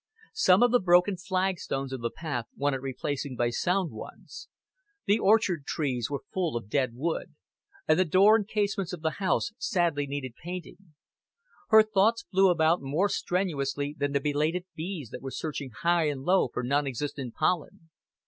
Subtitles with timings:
[0.33, 4.47] Some of the broken flagstones of the path wanted replacing by sound ones;
[5.05, 7.35] the orchard trees were full of dead wood;
[7.87, 10.95] and the door and casements of the house sadly needed painting.
[11.69, 16.23] Her thoughts flew about more strenuously than the belated bees that were searching high and
[16.23, 17.91] low for non existent pollen.